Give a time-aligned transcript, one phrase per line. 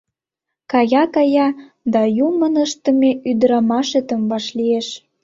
[0.71, 1.47] Кая-кая
[1.93, 4.87] да юмын ыштыме ӱдырамашетым вашлиеш...